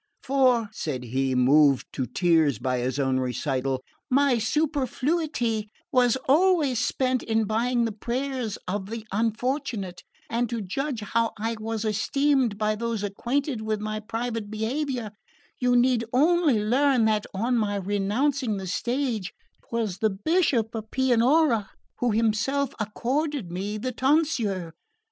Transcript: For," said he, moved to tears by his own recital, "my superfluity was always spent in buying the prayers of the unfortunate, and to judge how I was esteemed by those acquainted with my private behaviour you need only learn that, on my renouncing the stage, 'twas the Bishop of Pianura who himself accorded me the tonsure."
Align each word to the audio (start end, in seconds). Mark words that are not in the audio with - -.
For," 0.23 0.67
said 0.71 1.03
he, 1.03 1.35
moved 1.35 1.85
to 1.93 2.07
tears 2.07 2.57
by 2.57 2.79
his 2.79 2.97
own 2.97 3.19
recital, 3.19 3.83
"my 4.09 4.39
superfluity 4.39 5.69
was 5.91 6.17
always 6.27 6.79
spent 6.79 7.21
in 7.21 7.43
buying 7.45 7.85
the 7.85 7.91
prayers 7.91 8.57
of 8.67 8.89
the 8.89 9.05
unfortunate, 9.11 10.01
and 10.27 10.49
to 10.49 10.59
judge 10.59 11.01
how 11.01 11.33
I 11.37 11.55
was 11.59 11.85
esteemed 11.85 12.57
by 12.57 12.73
those 12.75 13.03
acquainted 13.03 13.61
with 13.61 13.79
my 13.79 13.99
private 13.99 14.49
behaviour 14.49 15.11
you 15.59 15.75
need 15.75 16.03
only 16.11 16.57
learn 16.59 17.05
that, 17.05 17.27
on 17.35 17.55
my 17.55 17.75
renouncing 17.75 18.57
the 18.57 18.65
stage, 18.65 19.33
'twas 19.69 19.99
the 19.99 20.09
Bishop 20.09 20.73
of 20.73 20.89
Pianura 20.89 21.69
who 21.99 22.09
himself 22.09 22.73
accorded 22.79 23.51
me 23.51 23.77
the 23.77 23.91
tonsure." 23.91 24.73